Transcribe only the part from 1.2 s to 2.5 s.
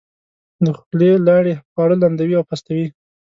لاړې خواړه لمدوي او